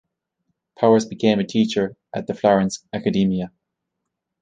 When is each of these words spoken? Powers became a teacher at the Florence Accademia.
Powers 0.79 1.05
became 1.05 1.37
a 1.39 1.43
teacher 1.45 1.95
at 2.11 2.25
the 2.25 2.33
Florence 2.33 2.87
Accademia. 2.91 3.51